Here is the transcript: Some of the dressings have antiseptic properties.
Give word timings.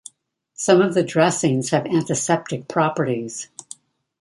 Some 0.55 0.81
of 0.81 0.95
the 0.95 1.03
dressings 1.03 1.69
have 1.69 1.85
antiseptic 1.85 2.67
properties. 2.67 3.49